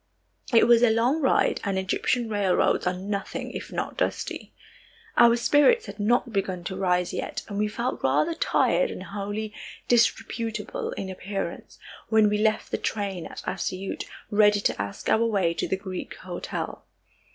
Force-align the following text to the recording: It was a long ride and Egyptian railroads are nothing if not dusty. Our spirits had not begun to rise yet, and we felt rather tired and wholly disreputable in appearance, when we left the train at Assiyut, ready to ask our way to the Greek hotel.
It 0.51 0.65
was 0.65 0.81
a 0.81 0.89
long 0.89 1.21
ride 1.21 1.61
and 1.63 1.77
Egyptian 1.77 2.27
railroads 2.27 2.87
are 2.87 2.93
nothing 2.95 3.51
if 3.51 3.71
not 3.71 3.97
dusty. 3.97 4.51
Our 5.15 5.35
spirits 5.35 5.85
had 5.85 5.99
not 5.99 6.33
begun 6.33 6.63
to 6.63 6.75
rise 6.75 7.13
yet, 7.13 7.43
and 7.47 7.59
we 7.59 7.67
felt 7.67 8.01
rather 8.01 8.33
tired 8.33 8.89
and 8.89 9.03
wholly 9.03 9.53
disreputable 9.87 10.89
in 10.93 11.11
appearance, 11.11 11.77
when 12.09 12.29
we 12.29 12.39
left 12.39 12.71
the 12.71 12.79
train 12.79 13.27
at 13.27 13.43
Assiyut, 13.45 14.05
ready 14.31 14.59
to 14.61 14.81
ask 14.81 15.07
our 15.07 15.23
way 15.23 15.53
to 15.53 15.67
the 15.67 15.77
Greek 15.77 16.15
hotel. 16.15 16.83